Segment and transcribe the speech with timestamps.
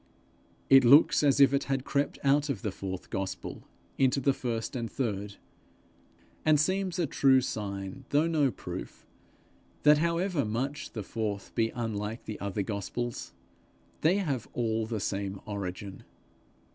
[0.67, 3.67] It looks as if it had crept out of the fourth gospel
[3.99, 5.35] into the first and third,
[6.43, 9.05] and seems a true sign, though no proof,
[9.83, 13.33] that, however much the fourth be unlike the other gospels,
[14.01, 16.01] they have all the same origin.